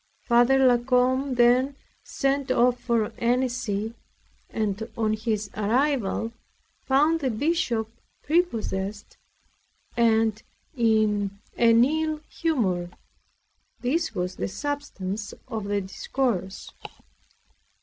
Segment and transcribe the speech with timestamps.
[0.23, 3.93] Father La Combe then set off for Annecy,
[4.49, 6.31] and on his arrival
[6.81, 7.87] found the Bishop
[8.23, 9.19] prepossessed,
[9.95, 10.41] and
[10.75, 12.89] in an ill humor.
[13.81, 16.71] This was the substance of the discourse.